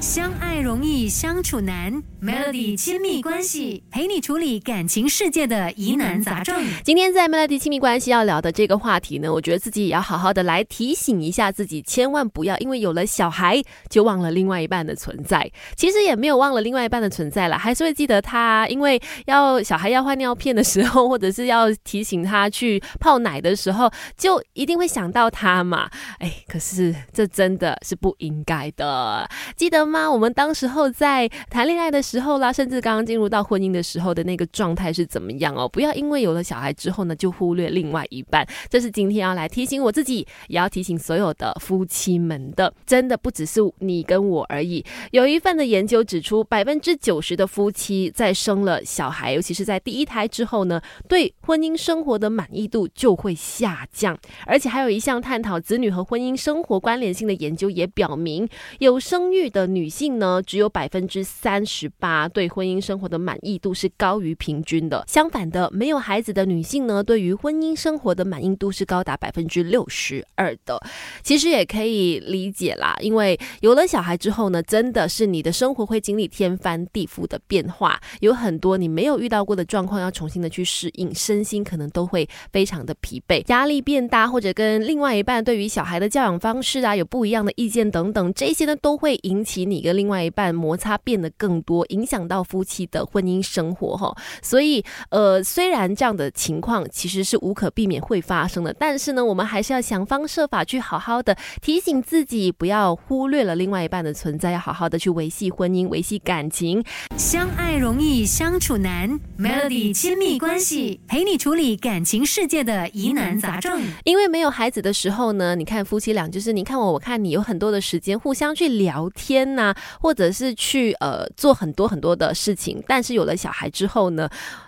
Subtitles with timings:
[0.00, 1.92] 相爱容易相处难
[2.22, 6.66] ，Melody 亲密关系陪你处理感情世界的疑难杂症。
[6.82, 15.50] 今天在 Melody 亲密关系要聊的这个话题呢，我觉得自己也要好好的来提醒一下自己，千万不要因为有了小孩就忘了另外一半的存在。
[15.76, 25.90] 其实也没有忘了另外一半的存在了，还是会记得他，因为要小孩要换尿片的时候，或者是要提醒他去泡奶的时候，就一定会想到他嘛。
[26.20, 29.89] 哎，可是这真的是不应该的，记得。
[29.90, 30.10] 吗？
[30.10, 35.68] 我们当时候在谈恋爱的时候啦，甚至刚刚进入到婚姻的时候的那个状态是怎么样哦？
[35.68, 38.46] 不要因为有了小孩之后呢，就忽略另外一半。
[38.68, 42.72] 这是今天要来提醒我自己，也要提醒所有的夫妻们的。
[42.86, 44.84] 真的不只是你跟我而已。
[45.10, 54.16] 有一份的研究指出，百分之九十的夫妻在生了小孩，尤其是在第一胎之后呢，对婚姻生活的满意度就会下降。
[54.46, 58.48] 而且还有一项探讨子女和婚姻生活关联性的研究也表明，
[58.78, 59.79] 有生育的女。
[59.80, 65.02] 女性呢，只有百分之三十八对婚姻生活的满意度是高于平均的。
[65.08, 70.78] 相反的，没有孩子的女性呢，对于婚姻生活的满意度是高达百分之六十二的。
[71.22, 89.69] 其实也可以理解啦，因为有了小孩之后呢，真的是你的生活会经历天翻地覆的变化，有很多你没有遇到过的状况要重新的去适应，身心可能都会非常的疲惫，压力变大，或者跟另外一半对于小孩的教养方式啊有不一样的意见等等，这些呢都会引起。
[89.70, 94.14] 你跟另外一半摩擦变得更多，影响到夫妻的婚姻生活哈。
[94.42, 106.82] 所以，呃，虽然这样的情况其实是无可避免会发生的，但是呢，我们还是要想方设法去好好的提醒自己，不要忽略了另外一半的存在，要好好的去维系婚姻、维系感情。
[107.16, 113.80] 相爱容易相处难，Melody 亲密关系陪你处理感情世界的疑难杂症。
[114.04, 119.54] 因为没有孩子的时候呢，你看夫妻俩就是你看我，我看你，有很多的时间互相去聊天。
[119.60, 124.26] 那或者是去呃做很多很多的事情，但是有了小孩之后呢，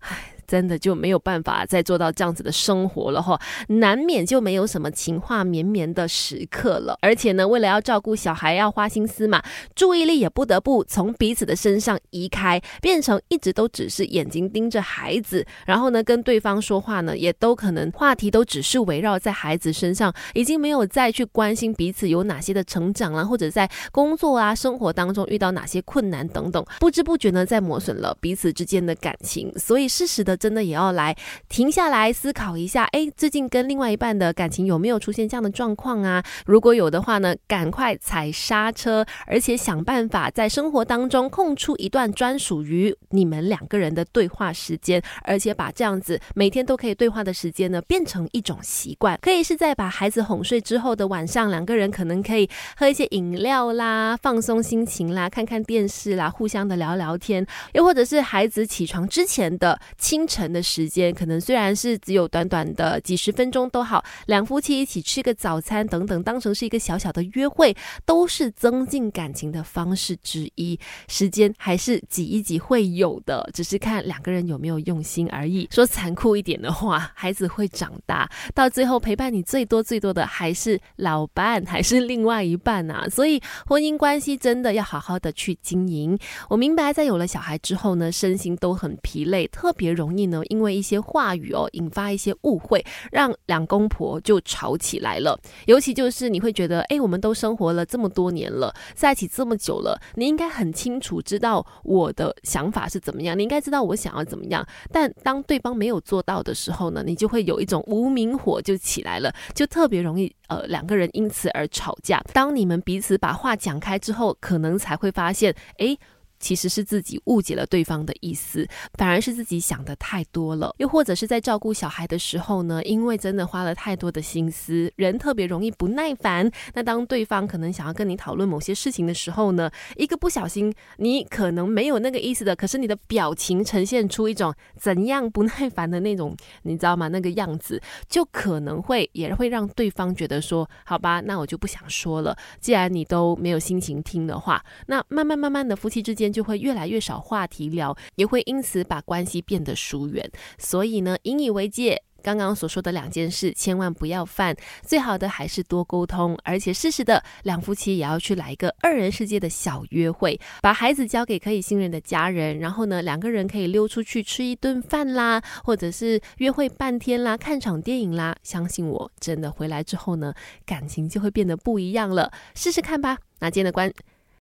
[0.00, 0.33] 唉。
[0.46, 6.96] 真的就没有办法再做到这样子的生活了哈，难免就没有什么情话绵绵的时刻了。
[7.00, 9.42] 而且呢，为了要照顾小孩，要花心思嘛，
[9.74, 29.50] 注意力也不得不从彼此的身上移开，变成一直都只是眼睛盯着孩子，然后呢，跟对方说话呢，也都可能话题都只是围绕在孩子身上，已经没有再去关心彼此有哪些的成长啦，或者在工作啊、生活当中遇到哪些困难等等，不知不觉呢，在磨损了彼此之间的感情。
[29.58, 30.33] 所以适时的。
[30.36, 31.16] 真的也要来
[31.48, 36.22] 停下来思考一下，哎，最近跟另外一半的感情有没有出现这样的状况啊？
[36.46, 49.18] 如果有的话呢，赶快踩刹车，而且想办法在生活当中空出一段专属于你们两个人的对话时间，而且把这样子每天都可以对话的时间呢，变成一种习惯。
[49.22, 67.76] 可以是在把孩子哄睡之后的晚上，两个人可能可以喝一些饮料啦，放松心情啦，看看电视啦，互相的聊聊天，又或者是孩子起床之前的亲晨的时间可能虽然是只有短短的几十分钟都好，两夫妻一起吃个早餐等等，当成是一个小小的约会，
[68.06, 70.78] 都是增进感情的方式之一。
[71.08, 75.68] 时间还是挤一挤会有的，只是看两个人有没有用心而已。
[75.70, 83.06] 说残酷一点的话，孩子会长大，到最后陪伴你最多最多的还是老伴，还是另外一半啊。
[83.10, 86.18] 所以婚姻关系真的要好好的去经营。
[86.48, 90.13] 我明白，在有了小孩之后呢，身心都很疲累，特别容。
[90.16, 95.38] 易呢，因为一些话语哦，引发一些误会，让两公婆就吵起来了。
[95.66, 104.66] 尤其就是你会觉得，哎，我们都生活了这么多年了，在一起这么久了，你应该很清楚知道我的想法是怎么样，你应该知道我想要怎么样。
[104.90, 112.22] 但当对方没有做到的时候呢，你就会有一种无名火就起来了，就特别容易呃两个人因此而吵架。
[112.32, 115.96] 当你们彼此把话讲开之后，可能才会发现，哎。
[116.38, 118.66] 其实是自己误解了对方的意思，
[118.98, 120.74] 反而是自己想的太多了。
[120.78, 126.50] 又或者是在照顾小孩的时候呢，因为真的花了太多的心思，人特别容易不耐烦。
[126.74, 137.08] 那当对方可能想要跟你讨论某些事情的时候呢，一个不小心，你可能没有那个意思的，可是你的表情呈现出一种怎样不耐烦的那种，你知道吗？
[137.08, 142.36] 那个样子就可能会也会让对方觉得说，好吧，那我就不想说了。
[142.60, 150.30] 既然你都没有心情听的话，那慢慢慢慢的夫妻之间就会越来越少话题聊，也会因此把关系变得疏远。
[150.58, 152.02] 所以呢，引以为戒。
[152.22, 154.56] 刚刚所说的两件事，千万不要犯。
[154.80, 168.34] 最好的还是多沟通，而且适时的两夫妻也要去来一个二人世界的小约会，把孩子交给可以信任的家人，然后呢，两个人可以溜出去吃一顿饭啦，或者是约会半天啦，看场电影啦。
[168.42, 170.32] 相信我，真的回来之后呢，
[170.64, 172.32] 感情就会变得不一样了。
[172.54, 173.18] 试试看吧。
[173.40, 173.92] 那今天的关。